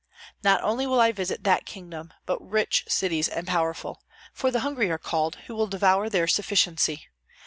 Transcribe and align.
Not 0.43 0.63
only 0.63 0.87
will 0.87 0.99
I 0.99 1.11
visit 1.11 1.43
that 1.43 1.67
kingdom, 1.67 2.11
but 2.25 2.41
rich 2.41 2.85
cities 2.87 3.27
and 3.27 3.45
powerful; 3.45 4.01
for 4.33 4.49
the 4.49 4.61
hungry 4.61 4.89
are 4.89 4.97
called, 4.97 5.35
who 5.45 5.53
will 5.53 5.67
devour 5.67 6.09
their 6.09 6.25
sufficiency. 6.25 7.05